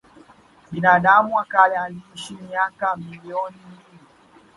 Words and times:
Binadamu 0.71 1.35
wa 1.35 1.45
kale 1.45 1.77
aliishi 1.77 2.33
miaka 2.33 2.95
milioni 2.95 3.57
mbili 3.65 4.03